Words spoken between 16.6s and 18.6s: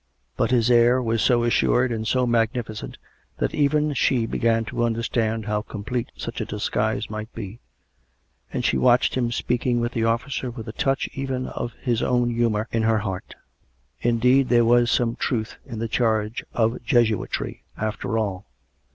Jesuitry, after all!